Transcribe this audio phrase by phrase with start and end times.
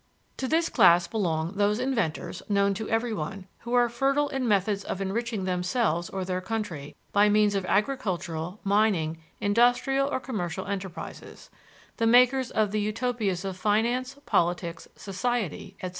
[0.37, 4.99] To this class belong those inventors, known to everyone, who are fertile in methods of
[4.99, 11.51] enriching themselves or their country by means of agricultural, mining, industrial or commercial enterprises;
[11.97, 15.89] the makers of the utopias of finance, politics, society, etc.